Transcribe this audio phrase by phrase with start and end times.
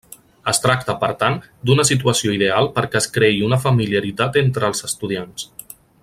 [0.51, 1.35] Es tracta, per tant,
[1.69, 5.47] d'una situació ideal perquè es creï una familiaritat entre els estudiants.